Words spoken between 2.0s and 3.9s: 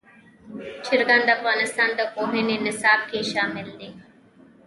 پوهنې نصاب کې شامل دي.